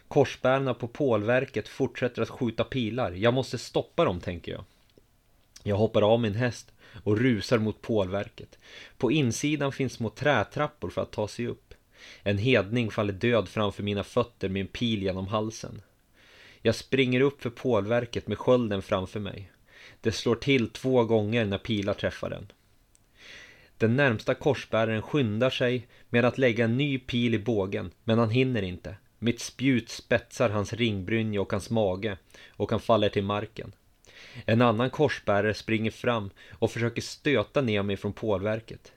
Korsbärarna 0.07 0.73
på 0.73 0.87
pålverket 0.87 1.67
fortsätter 1.67 2.21
att 2.21 2.29
skjuta 2.29 2.63
pilar. 2.63 3.11
Jag 3.11 3.33
måste 3.33 3.57
stoppa 3.57 4.05
dem, 4.05 4.19
tänker 4.19 4.51
jag. 4.51 4.63
Jag 5.63 5.75
hoppar 5.75 6.01
av 6.01 6.19
min 6.19 6.35
häst 6.35 6.71
och 7.03 7.17
rusar 7.17 7.57
mot 7.57 7.81
pålverket. 7.81 8.59
På 8.97 9.11
insidan 9.11 9.71
finns 9.71 9.93
små 9.93 10.09
trätrappor 10.09 10.89
för 10.89 11.01
att 11.01 11.11
ta 11.11 11.27
sig 11.27 11.47
upp. 11.47 11.73
En 12.23 12.37
hedning 12.37 12.91
faller 12.91 13.13
död 13.13 13.49
framför 13.49 13.83
mina 13.83 14.03
fötter 14.03 14.49
med 14.49 14.61
en 14.61 14.67
pil 14.67 15.03
genom 15.03 15.27
halsen. 15.27 15.81
Jag 16.61 16.75
springer 16.75 17.21
upp 17.21 17.41
för 17.41 17.49
pålverket 17.49 18.27
med 18.27 18.37
skölden 18.37 18.81
framför 18.81 19.19
mig. 19.19 19.51
Det 20.05 20.11
slår 20.11 20.35
till 20.35 20.69
två 20.69 21.03
gånger 21.03 21.45
när 21.45 21.57
pilar 21.57 21.93
träffar 21.93 22.29
den. 22.29 22.51
Den 23.77 23.95
närmsta 23.95 24.33
korsbäraren 24.33 25.01
skyndar 25.01 25.49
sig 25.49 25.87
med 26.09 26.25
att 26.25 26.37
lägga 26.37 26.65
en 26.65 26.77
ny 26.77 26.99
pil 26.99 27.33
i 27.33 27.39
bågen, 27.39 27.91
men 28.03 28.19
han 28.19 28.29
hinner 28.29 28.61
inte. 28.61 28.95
Mitt 29.19 29.39
spjut 29.39 29.89
spetsar 29.89 30.49
hans 30.49 30.73
ringbrynja 30.73 31.41
och 31.41 31.51
hans 31.51 31.69
mage 31.69 32.17
och 32.49 32.71
han 32.71 32.79
faller 32.79 33.09
till 33.09 33.23
marken. 33.23 33.71
En 34.45 34.61
annan 34.61 34.89
korsbärare 34.89 35.53
springer 35.53 35.91
fram 35.91 36.29
och 36.51 36.71
försöker 36.71 37.01
stöta 37.01 37.61
ner 37.61 37.83
mig 37.83 37.97
från 37.97 38.13
pålverket. 38.13 38.93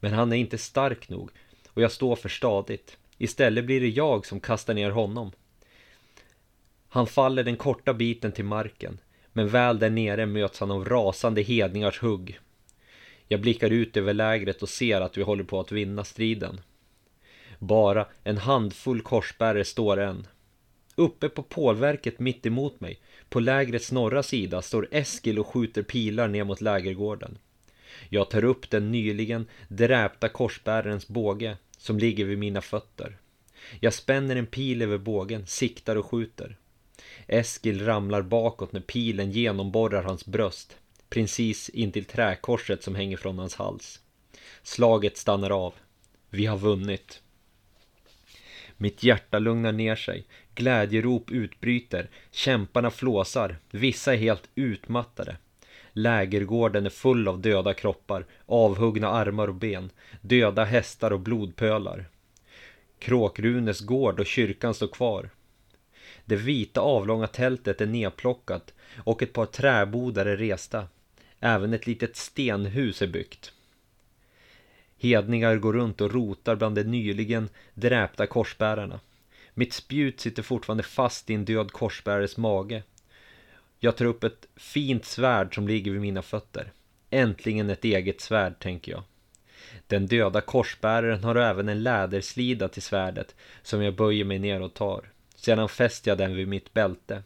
Men 0.00 0.12
han 0.12 0.32
är 0.32 0.36
inte 0.36 0.58
stark 0.58 1.08
nog 1.08 1.30
och 1.68 1.82
jag 1.82 1.92
står 1.92 2.16
för 2.16 2.28
stadigt. 2.28 2.96
Istället 3.18 3.64
blir 3.64 3.80
det 3.80 3.88
jag 3.88 4.26
som 4.26 4.40
kastar 4.40 4.74
ner 4.74 4.90
honom. 4.90 5.32
Han 6.88 7.06
faller 7.06 7.44
den 7.44 7.56
korta 7.56 7.94
biten 7.94 8.32
till 8.32 8.44
marken, 8.44 8.98
men 9.36 9.48
väl 9.48 9.78
där 9.78 9.90
nere 9.90 10.26
möts 10.26 10.60
han 10.60 10.70
av 10.70 10.84
rasande 10.84 11.42
hedningars 11.42 12.02
hugg. 12.02 12.40
Jag 13.28 13.40
blickar 13.40 13.70
ut 13.70 13.96
över 13.96 14.14
lägret 14.14 14.62
och 14.62 14.68
ser 14.68 15.00
att 15.00 15.18
vi 15.18 15.22
håller 15.22 15.44
på 15.44 15.60
att 15.60 15.72
vinna 15.72 16.04
striden. 16.04 16.60
Bara 17.58 18.06
en 18.24 18.38
handfull 18.38 19.00
korsbärare 19.00 19.64
står 19.64 20.00
än. 20.00 20.26
Uppe 20.94 21.28
på 21.28 21.42
pålverket 21.42 22.18
mitt 22.18 22.46
emot 22.46 22.80
mig, 22.80 23.00
på 23.28 23.40
lägrets 23.40 23.92
norra 23.92 24.22
sida, 24.22 24.62
står 24.62 24.88
Eskil 24.90 25.38
och 25.38 25.46
skjuter 25.46 25.82
pilar 25.82 26.28
ner 26.28 26.44
mot 26.44 26.60
lägergården. 26.60 27.38
Jag 28.08 28.30
tar 28.30 28.44
upp 28.44 28.70
den 28.70 28.92
nyligen 28.92 29.46
dräpta 29.68 30.28
korsbärarens 30.28 31.08
båge 31.08 31.56
som 31.78 31.98
ligger 31.98 32.24
vid 32.24 32.38
mina 32.38 32.60
fötter. 32.60 33.16
Jag 33.80 33.94
spänner 33.94 34.36
en 34.36 34.46
pil 34.46 34.82
över 34.82 34.98
bågen, 34.98 35.46
siktar 35.46 35.96
och 35.96 36.06
skjuter. 36.06 36.56
Eskil 37.26 37.84
ramlar 37.84 38.22
bakåt 38.22 38.72
när 38.72 38.80
pilen 38.80 39.30
genomborrar 39.30 40.02
hans 40.02 40.26
bröst, 40.26 40.76
precis 41.08 41.68
intill 41.68 42.04
träkorset 42.04 42.82
som 42.82 42.94
hänger 42.94 43.16
från 43.16 43.38
hans 43.38 43.54
hals. 43.54 44.00
Slaget 44.62 45.16
stannar 45.16 45.50
av. 45.50 45.74
Vi 46.30 46.46
har 46.46 46.56
vunnit. 46.56 47.22
Mitt 48.76 49.02
hjärta 49.02 49.38
lugnar 49.38 49.72
ner 49.72 49.96
sig. 49.96 50.26
Glädjerop 50.54 51.30
utbryter. 51.30 52.10
Kämparna 52.30 52.90
flåsar. 52.90 53.56
Vissa 53.70 54.14
är 54.14 54.18
helt 54.18 54.48
utmattade. 54.54 55.36
Lägergården 55.92 56.86
är 56.86 56.90
full 56.90 57.28
av 57.28 57.40
döda 57.40 57.74
kroppar, 57.74 58.26
avhuggna 58.46 59.08
armar 59.08 59.48
och 59.48 59.54
ben, 59.54 59.90
döda 60.20 60.64
hästar 60.64 61.10
och 61.10 61.20
blodpölar. 61.20 62.04
Kråkrunes 62.98 63.80
gård 63.80 64.20
och 64.20 64.26
kyrkan 64.26 64.74
står 64.74 64.88
kvar. 64.88 65.30
Det 66.28 66.36
vita 66.36 66.80
avlånga 66.80 67.26
tältet 67.26 67.80
är 67.80 67.86
nedplockat 67.86 68.74
och 68.98 69.22
ett 69.22 69.32
par 69.32 69.46
träbodar 69.46 70.26
är 70.26 70.36
resta. 70.36 70.88
Även 71.40 71.72
ett 71.74 71.86
litet 71.86 72.16
stenhus 72.16 73.02
är 73.02 73.06
byggt. 73.06 73.52
Hedningar 74.98 75.56
går 75.56 75.72
runt 75.72 76.00
och 76.00 76.12
rotar 76.12 76.56
bland 76.56 76.74
de 76.74 76.82
nyligen 76.82 77.48
dräpta 77.74 78.26
korsbärarna. 78.26 79.00
Mitt 79.54 79.72
spjut 79.72 80.20
sitter 80.20 80.42
fortfarande 80.42 80.82
fast 80.82 81.30
i 81.30 81.34
en 81.34 81.44
död 81.44 81.72
korsbärares 81.72 82.36
mage. 82.36 82.82
Jag 83.78 83.96
tar 83.96 84.04
upp 84.04 84.24
ett 84.24 84.46
fint 84.56 85.04
svärd 85.04 85.54
som 85.54 85.68
ligger 85.68 85.92
vid 85.92 86.00
mina 86.00 86.22
fötter. 86.22 86.72
Äntligen 87.10 87.70
ett 87.70 87.84
eget 87.84 88.20
svärd, 88.20 88.58
tänker 88.58 88.92
jag. 88.92 89.02
Den 89.86 90.06
döda 90.06 90.40
korsbäraren 90.40 91.24
har 91.24 91.34
även 91.34 91.68
en 91.68 91.82
läderslida 91.82 92.68
till 92.68 92.82
svärdet 92.82 93.34
som 93.62 93.82
jag 93.82 93.96
böjer 93.96 94.24
mig 94.24 94.38
ner 94.38 94.60
och 94.60 94.74
tar. 94.74 95.12
Sedan 95.36 95.68
fäster 95.68 96.10
jag 96.10 96.18
den 96.18 96.36
vid 96.36 96.48
mitt 96.48 96.72
bälte. 96.72 97.22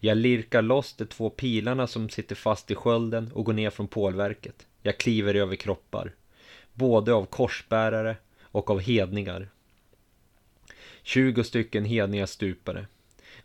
Jag 0.00 0.16
lirkar 0.16 0.62
loss 0.62 0.92
de 0.92 1.04
två 1.04 1.30
pilarna 1.30 1.86
som 1.86 2.08
sitter 2.08 2.34
fast 2.34 2.70
i 2.70 2.74
skölden 2.74 3.32
och 3.32 3.44
går 3.44 3.52
ner 3.52 3.70
från 3.70 3.88
pålverket. 3.88 4.66
Jag 4.82 4.98
kliver 4.98 5.34
över 5.34 5.56
kroppar. 5.56 6.12
Både 6.72 7.12
av 7.12 7.26
korsbärare 7.26 8.16
och 8.42 8.70
av 8.70 8.80
hedningar. 8.80 9.48
Tjugo 11.02 11.44
stycken 11.44 11.84
hedningar 11.84 12.26
stupade. 12.26 12.86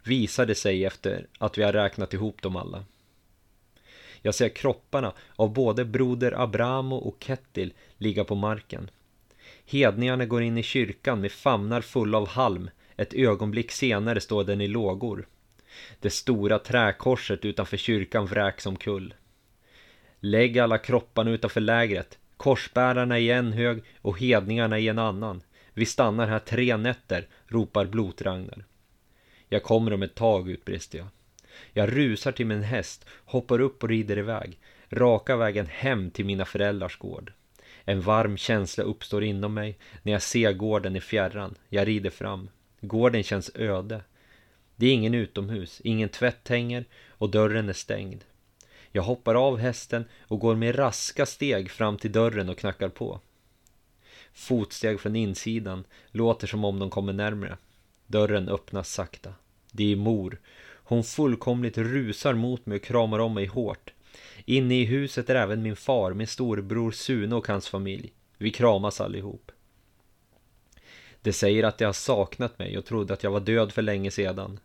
Visade 0.04 0.56
sig 0.56 0.86
efter 0.86 1.28
att 1.38 1.58
vi 1.58 1.64
har 1.64 1.74
räknat 1.74 2.14
ihop 2.14 2.42
dem 2.42 2.56
alla. 2.56 2.86
Jag 4.22 4.36
ser 4.36 4.50
kropparna 4.50 5.14
av 5.36 5.54
både 5.54 5.86
broder 5.86 6.42
Abramo 6.42 6.96
och 6.96 7.24
Kettil 7.24 7.74
ligga 7.98 8.24
på 8.24 8.36
marken. 8.36 8.90
Hedningarna 9.66 10.26
går 10.26 10.42
in 10.42 10.58
i 10.58 10.64
kyrkan 10.64 11.22
med 11.22 11.32
famnar 11.32 11.82
fulla 11.82 12.18
av 12.18 12.28
halm. 12.28 12.70
Ett 13.02 13.14
ögonblick 13.14 13.72
senare 13.72 14.22
står 14.22 14.44
den 14.44 14.62
i 14.62 14.68
lågor. 14.68 15.28
Det 16.00 16.10
stora 16.10 16.60
träkorset 16.60 17.46
utanför 17.46 17.78
kyrkan 17.78 18.26
vräks 18.26 18.66
omkull. 18.66 19.14
Lägg 20.20 20.60
alla 20.60 20.78
kropparna 20.78 21.32
utanför 21.32 21.62
lägret. 21.62 22.18
Korsbärarna 22.38 23.20
i 23.20 23.32
en 23.32 23.54
hög 23.54 23.84
och 24.02 24.20
hedningarna 24.20 24.80
i 24.80 24.88
en 24.88 25.00
annan. 25.00 25.42
Vi 25.74 25.86
stannar 25.86 26.28
här 26.28 26.40
tre 26.40 26.78
nätter, 26.78 27.28
ropar 27.48 27.86
Blotragnar. 27.86 28.66
Jag 29.50 29.64
kommer 29.64 29.94
om 29.94 30.04
ett 30.04 30.16
tag, 30.16 30.50
utbrister 30.50 30.98
jag. 30.98 31.08
Jag 31.74 31.98
rusar 31.98 32.32
till 32.32 32.46
min 32.46 32.64
häst, 32.64 33.06
hoppar 33.26 33.62
upp 33.62 33.84
och 33.84 33.90
rider 33.90 34.18
iväg. 34.18 34.60
Raka 34.90 35.36
vägen 35.36 35.66
hem 35.66 36.12
till 36.12 36.26
mina 36.26 36.46
föräldrars 36.46 36.98
gård. 36.98 37.34
En 37.86 38.02
varm 38.02 38.38
känsla 38.38 38.84
uppstår 38.84 39.24
inom 39.24 39.54
mig 39.54 39.78
när 40.04 40.12
jag 40.12 40.22
ser 40.22 40.54
gården 40.54 40.96
i 40.96 41.02
fjärran. 41.02 41.56
Jag 41.70 41.88
rider 41.88 42.10
fram. 42.10 42.50
Gården 42.82 43.24
känns 43.24 43.52
öde. 43.56 44.02
Det 44.76 44.86
är 44.86 44.94
ingen 44.94 45.14
utomhus, 45.14 45.82
ingen 45.84 46.10
tvätt 46.10 46.48
hänger 46.48 46.86
och 47.10 47.30
dörren 47.30 47.70
är 47.70 47.74
stängd. 47.74 48.24
Jag 48.92 49.04
hoppar 49.04 49.36
av 49.36 49.58
hästen 49.58 50.06
och 50.22 50.40
går 50.40 50.56
med 50.56 50.80
raska 50.80 51.26
steg 51.26 51.72
fram 51.72 51.98
till 51.98 52.12
dörren 52.12 52.50
och 52.50 52.58
knackar 52.58 52.90
på. 52.90 53.20
Fotsteg 54.34 55.00
från 55.00 55.16
insidan 55.16 55.84
låter 56.12 56.48
som 56.48 56.66
om 56.66 56.80
de 56.80 56.90
kommer 56.90 57.14
närmre. 57.14 57.58
Dörren 58.08 58.50
öppnas 58.50 58.94
sakta. 58.94 59.34
Det 59.72 59.92
är 59.92 59.96
mor. 59.96 60.40
Hon 60.84 61.04
fullkomligt 61.04 61.78
rusar 61.78 62.34
mot 62.34 62.66
mig 62.66 62.76
och 62.76 62.84
kramar 62.84 63.20
om 63.20 63.34
mig 63.34 63.46
hårt. 63.46 63.94
Inne 64.46 64.76
i 64.82 64.86
huset 64.86 65.30
är 65.30 65.36
även 65.36 65.62
min 65.62 65.76
far, 65.76 66.14
min 66.14 66.28
storebror 66.28 66.92
Sune 66.92 67.36
och 67.36 67.48
hans 67.48 67.70
familj. 67.70 68.14
Vi 68.38 68.52
kramas 68.52 69.02
allihop. 69.02 69.52
De 71.22 71.34
säger 71.34 71.64
att 71.64 71.78
de 71.78 71.86
har 71.86 71.94
saknat 71.94 72.60
mig 72.60 72.78
och 72.78 72.86
trodde 72.86 73.14
att 73.14 73.24
jag 73.24 73.32
var 73.32 73.40
död 73.40 73.72
för 73.72 73.82
länge 73.82 74.12
sedan. 74.12 74.60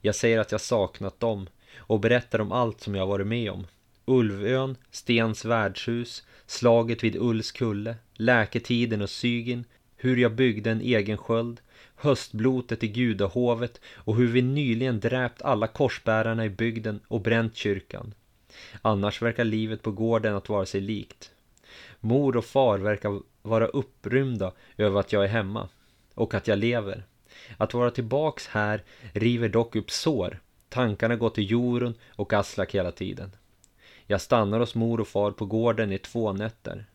Jag 0.00 0.14
säger 0.14 0.38
att 0.38 0.52
jag 0.52 0.60
saknat 0.60 1.20
dem 1.20 1.48
och 1.76 2.00
berättar 2.00 2.40
om 2.40 2.52
allt 2.52 2.80
som 2.80 2.94
jag 2.94 3.06
varit 3.06 3.26
med 3.26 3.50
om. 3.50 3.66
Ulvön, 4.04 4.76
Stens 4.90 5.44
värdshus, 5.44 6.26
slaget 6.46 7.04
vid 7.04 7.16
Ullskulle, 7.16 7.96
läketiden 8.14 9.02
och 9.02 9.10
Sygin, 9.10 9.64
hur 9.96 10.16
jag 10.16 10.32
byggde 10.32 10.70
en 10.70 10.80
egen 10.80 11.18
sköld, 11.18 11.60
höstblotet 11.96 12.82
i 12.82 12.88
gudahovet 12.88 13.80
och 13.94 14.16
hur 14.16 14.26
vi 14.26 14.42
nyligen 14.42 15.00
dräpt 15.00 15.42
alla 15.42 15.66
korsbärarna 15.66 16.44
i 16.44 16.50
bygden 16.50 17.00
och 17.08 17.20
bränt 17.20 17.56
kyrkan. 17.56 18.14
Annars 18.82 19.22
verkar 19.22 19.44
livet 19.44 19.82
på 19.82 19.90
gården 19.90 20.34
att 20.34 20.48
vara 20.48 20.66
sig 20.66 20.80
likt. 20.80 21.30
Mor 22.00 22.36
och 22.36 22.44
far 22.44 22.78
verkar 22.78 23.20
vara 23.42 23.66
upprymda 23.66 24.52
över 24.76 25.00
att 25.00 25.12
jag 25.12 25.24
är 25.24 25.28
hemma 25.28 25.68
och 26.14 26.34
att 26.34 26.48
jag 26.48 26.58
lever. 26.58 27.04
Att 27.56 27.74
vara 27.74 27.90
tillbaks 27.90 28.46
här 28.46 28.82
river 29.12 29.48
dock 29.48 29.76
upp 29.76 29.90
sår. 29.90 30.40
Tankarna 30.68 31.16
går 31.16 31.30
till 31.30 31.50
Jorun 31.50 31.94
och 32.08 32.32
Aslak 32.32 32.74
hela 32.74 32.92
tiden. 32.92 33.30
Jag 34.06 34.20
stannar 34.20 34.60
hos 34.60 34.74
mor 34.74 35.00
och 35.00 35.08
far 35.08 35.30
på 35.30 35.46
gården 35.46 35.92
i 35.92 35.98
två 35.98 36.32
nätter. 36.32 36.86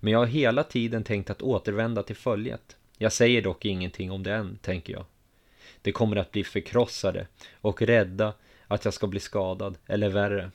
Men 0.00 0.12
jag 0.12 0.18
har 0.18 0.26
hela 0.26 0.64
tiden 0.64 1.04
tänkt 1.04 1.30
att 1.30 1.42
återvända 1.42 2.02
till 2.02 2.16
följet. 2.16 2.76
Jag 2.98 3.12
säger 3.12 3.42
dock 3.42 3.64
ingenting 3.64 4.10
om 4.10 4.22
det 4.22 4.34
än, 4.34 4.58
tänker 4.62 4.92
jag. 4.92 5.04
Det 5.82 5.92
kommer 5.92 6.16
att 6.16 6.32
bli 6.32 6.44
förkrossade 6.44 7.26
och 7.60 7.82
rädda 7.82 8.34
att 8.66 8.84
jag 8.84 8.94
ska 8.94 9.06
bli 9.06 9.20
skadad, 9.20 9.78
eller 9.86 10.08
värre. 10.08 10.50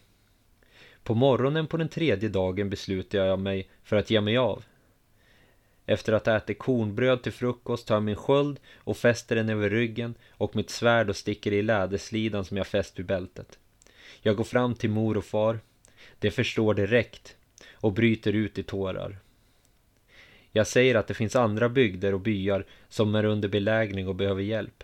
På 1.08 1.16
morgonen 1.16 1.68
på 1.68 1.78
den 1.78 1.90
tredje 1.90 2.30
dagen 2.30 2.70
beslutar 2.70 3.26
jag 3.26 3.40
mig 3.40 3.70
för 3.84 3.96
att 3.96 4.10
ge 4.10 4.22
mig 4.22 4.38
av. 4.38 4.64
Efter 5.86 6.14
att 6.14 6.26
ha 6.26 6.38
ätit 6.38 6.60
kornbröd 6.60 7.24
till 7.24 7.32
frukost 7.32 7.88
tar 7.88 7.96
jag 7.96 8.04
min 8.04 8.16
sköld 8.16 8.60
och 8.76 8.98
fäster 8.98 9.36
den 9.36 9.50
över 9.50 9.70
ryggen 9.70 10.16
och 10.32 10.56
mitt 10.56 10.70
svärd 10.70 11.10
och 11.10 11.16
sticker 11.16 11.54
i 11.54 11.62
läderslidan 11.62 12.46
som 12.46 12.58
jag 12.58 12.68
fäst 12.68 13.00
vid 13.00 13.06
bältet. 13.06 13.60
Jag 14.22 14.36
går 14.36 14.44
fram 14.44 14.76
till 14.76 14.90
mor 14.90 15.18
och 15.18 15.26
far. 15.26 15.60
De 16.20 16.32
förstår 16.32 16.74
direkt 16.74 17.36
och 17.74 17.94
bryter 17.94 18.34
ut 18.34 18.58
i 18.58 18.64
tårar. 18.64 19.18
Jag 20.52 20.68
säger 20.68 20.96
att 20.96 21.08
det 21.08 21.14
finns 21.14 21.36
andra 21.36 21.70
bygder 21.70 22.14
och 22.14 22.22
byar 22.22 22.66
som 22.90 23.16
är 23.16 23.26
under 23.26 23.48
belägring 23.48 24.08
och 24.08 24.16
behöver 24.16 24.42
hjälp. 24.42 24.84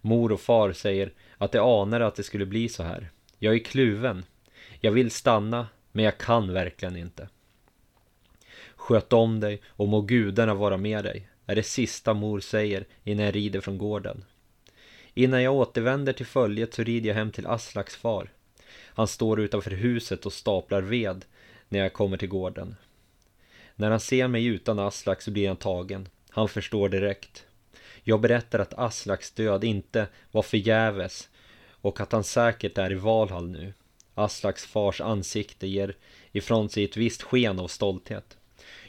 Mor 0.00 0.32
och 0.32 0.40
far 0.40 0.72
säger 0.72 1.12
att 1.38 1.52
de 1.52 1.58
anar 1.58 2.00
att 2.00 2.14
det 2.14 2.22
skulle 2.22 2.46
bli 2.46 2.68
så 2.68 2.82
här. 2.82 3.10
Jag 3.38 3.54
är 3.54 3.58
kluven. 3.58 4.24
Jag 4.80 4.92
vill 4.92 5.10
stanna, 5.10 5.68
men 5.92 6.04
jag 6.04 6.18
kan 6.18 6.52
verkligen 6.52 6.96
inte. 6.96 7.28
Sköt 8.76 9.12
om 9.12 9.40
dig 9.40 9.62
och 9.66 9.88
må 9.88 10.00
gudarna 10.00 10.54
vara 10.54 10.76
med 10.76 11.04
dig, 11.04 11.28
är 11.46 11.54
det 11.54 11.62
sista 11.62 12.14
mor 12.14 12.40
säger 12.40 12.84
innan 13.04 13.24
jag 13.24 13.34
rider 13.34 13.60
från 13.60 13.78
gården. 13.78 14.24
Innan 15.14 15.42
jag 15.42 15.54
återvänder 15.54 16.12
till 16.12 16.26
följet 16.26 16.74
så 16.74 16.82
rider 16.82 17.08
jag 17.08 17.14
hem 17.14 17.30
till 17.30 17.46
Aslaks 17.46 17.96
far. 17.96 18.30
Han 18.84 19.08
står 19.08 19.40
utanför 19.40 19.70
huset 19.70 20.26
och 20.26 20.32
staplar 20.32 20.82
ved 20.82 21.24
när 21.68 21.78
jag 21.78 21.92
kommer 21.92 22.16
till 22.16 22.28
gården. 22.28 22.76
När 23.74 23.90
han 23.90 24.00
ser 24.00 24.28
mig 24.28 24.46
utan 24.46 24.78
Aslak 24.78 25.22
så 25.22 25.30
blir 25.30 25.48
han 25.48 25.56
tagen. 25.56 26.08
Han 26.30 26.48
förstår 26.48 26.88
direkt. 26.88 27.46
Jag 28.02 28.20
berättar 28.20 28.58
att 28.58 28.74
Aslaks 28.74 29.30
död 29.30 29.64
inte 29.64 30.06
var 30.30 30.42
förgäves 30.42 31.28
och 31.70 32.00
att 32.00 32.12
han 32.12 32.24
säkert 32.24 32.78
är 32.78 32.92
i 32.92 32.94
Valhall 32.94 33.48
nu. 33.48 33.72
Aslaks 34.20 34.66
fars 34.66 35.00
ansikte 35.00 35.66
ger 35.66 35.96
ifrån 36.32 36.68
sig 36.68 36.84
ett 36.84 36.96
visst 36.96 37.22
sken 37.22 37.58
av 37.58 37.68
stolthet. 37.68 38.36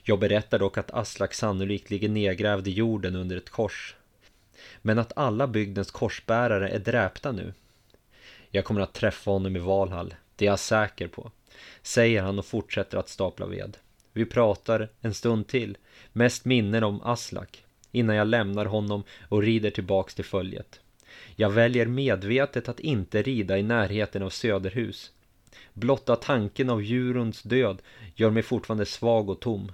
Jag 0.04 0.20
berättar 0.20 0.60
dock 0.60 0.78
att 0.78 0.92
Aslak 0.92 1.34
sannolikt 1.34 1.90
ligger 1.90 2.10
nedgrävd 2.10 2.68
i 2.68 2.72
jorden 2.72 3.16
under 3.16 3.38
ett 3.38 3.50
kors. 3.50 3.96
Men 4.82 5.00
att 5.00 5.18
alla 5.18 5.48
bygdens 5.48 5.92
korsbärare 5.92 6.70
är 6.70 6.80
dräpta 6.80 7.32
nu. 7.32 7.54
Jag 8.50 8.66
kommer 8.66 8.82
att 8.82 8.94
träffa 8.94 9.32
honom 9.32 9.56
i 9.56 9.60
Valhall, 9.60 10.16
det 10.36 10.46
är 10.46 10.50
jag 10.50 10.60
säker 10.60 11.08
på. 11.08 11.32
Säger 11.82 12.22
han 12.22 12.40
och 12.40 12.46
fortsätter 12.46 12.98
att 12.98 13.10
stapla 13.10 13.46
ved. 13.46 13.78
Vi 14.14 14.26
pratar 14.26 14.90
en 15.02 15.14
stund 15.14 15.48
till, 15.48 15.78
mest 16.14 16.46
minnen 16.46 16.84
om 16.84 17.02
Aslak, 17.02 17.64
innan 17.92 18.16
jag 18.16 18.28
lämnar 18.28 18.66
honom 18.66 19.04
och 19.30 19.42
rider 19.42 19.70
tillbaks 19.70 20.16
till 20.16 20.26
följet. 20.26 20.80
Jag 21.36 21.50
väljer 21.50 21.86
medvetet 21.86 22.70
att 22.70 22.80
inte 22.80 23.22
rida 23.22 23.58
i 23.58 23.64
närheten 23.64 24.24
av 24.24 24.30
Söderhus. 24.30 25.12
Blotta 25.74 26.16
tanken 26.16 26.70
av 26.70 26.82
djurens 26.82 27.42
död 27.44 27.82
gör 28.16 28.30
mig 28.30 28.44
fortfarande 28.44 28.86
svag 28.86 29.30
och 29.30 29.40
tom. 29.40 29.72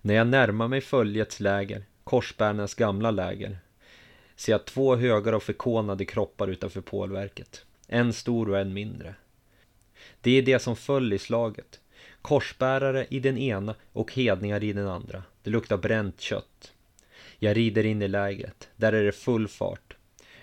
När 0.00 0.14
jag 0.14 0.26
närmar 0.26 0.68
mig 0.68 0.80
följets 0.80 1.40
läger, 1.40 1.84
korsbärarnas 2.04 2.74
gamla 2.74 3.10
läger, 3.10 3.58
ser 4.36 4.52
jag 4.52 4.64
två 4.64 4.96
högar 4.96 5.32
av 5.32 5.40
förkonade 5.40 6.04
kroppar 6.04 6.48
utanför 6.48 6.80
pålverket. 6.80 7.64
En 7.88 8.12
stor 8.12 8.50
och 8.50 8.58
en 8.58 8.72
mindre. 8.72 9.14
Det 10.20 10.30
är 10.30 10.42
det 10.42 10.58
som 10.58 10.76
föll 10.76 11.12
i 11.12 11.18
slaget. 11.18 11.80
Korsbärare 12.22 13.06
i 13.10 13.20
den 13.20 13.38
ena 13.38 13.74
och 13.92 14.12
hedningar 14.12 14.62
i 14.62 14.72
den 14.72 14.88
andra. 14.88 15.22
Det 15.42 15.50
luktar 15.50 15.76
bränt 15.76 16.20
kött. 16.20 16.72
Jag 17.38 17.56
rider 17.56 17.86
in 17.86 18.02
i 18.02 18.08
lägret. 18.08 18.68
Där 18.76 18.92
är 18.92 19.04
det 19.04 19.12
full 19.12 19.48
fart. 19.48 19.91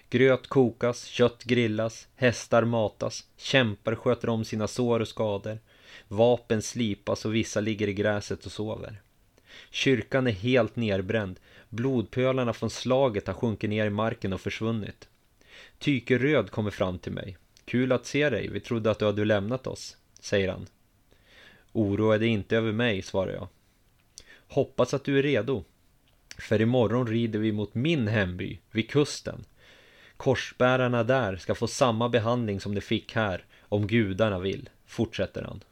Gröt 0.10 0.48
kokas, 0.48 1.06
kött 1.06 1.44
grillas, 1.44 2.08
hästar 2.16 2.64
matas, 2.64 3.26
kämpar 3.38 3.96
sköter 3.96 4.30
om 4.30 4.46
sina 4.46 4.68
sår 4.68 5.00
och 5.00 5.08
skador. 5.08 5.60
Vapen 6.08 6.62
slipas 6.62 7.26
och 7.26 7.36
vissa 7.36 7.60
ligger 7.60 7.88
i 7.88 7.94
gräset 7.94 8.46
och 8.46 8.52
sover. 8.52 9.02
Kyrkan 9.70 10.28
är 10.28 10.32
helt 10.32 10.76
nerbränd. 10.76 11.40
Blodpölarna 11.70 12.54
från 12.54 12.70
slaget 12.70 13.28
har 13.28 13.34
sjunkit 13.34 13.70
ner 13.70 13.86
i 13.86 13.90
marken 13.90 14.34
och 14.34 14.42
försvunnit. 14.42 15.08
Tyke 15.80 16.18
Röd 16.18 16.52
kommer 16.52 16.72
fram 16.72 17.00
till 17.00 17.12
mig. 17.12 17.38
Kul 17.66 17.92
att 17.92 18.06
se 18.06 18.30
dig, 18.30 18.48
vi 18.48 18.60
trodde 18.60 18.92
att 18.92 19.00
du 19.00 19.06
hade 19.06 19.26
lämnat 19.26 19.68
oss, 19.68 19.98
säger 20.20 20.50
han. 20.50 20.68
Oroa 21.72 22.18
dig 22.18 22.28
inte 22.28 22.58
över 22.58 22.72
mig, 22.72 23.02
svarar 23.02 23.32
jag. 23.32 23.48
Hoppas 24.48 24.94
att 24.94 25.04
du 25.04 25.20
är 25.20 25.24
redo. 25.24 25.64
För 26.38 26.62
imorgon 26.62 27.08
rider 27.08 27.40
vi 27.40 27.52
mot 27.52 27.76
min 27.76 28.08
hemby, 28.08 28.60
vid 28.72 28.90
kusten. 28.90 29.46
Korsbärarna 30.20 31.04
där 31.04 31.36
ska 31.36 31.56
få 31.56 31.68
samma 31.68 32.10
behandling 32.10 32.60
som 32.60 32.76
de 32.76 32.82
fick 32.82 33.16
här, 33.16 33.46
om 33.62 33.88
gudarna 33.88 34.40
vill, 34.40 34.70
fortsätter 34.86 35.44
han. 35.44 35.64